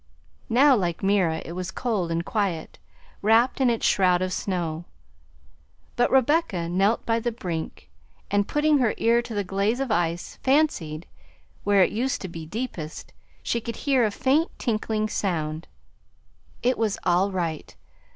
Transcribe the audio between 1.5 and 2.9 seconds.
was cold and quiet,